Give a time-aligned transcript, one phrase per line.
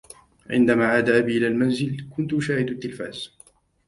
[0.49, 3.37] عندما عاد أبي إلى المنزل كنت أشاهد التلفاز.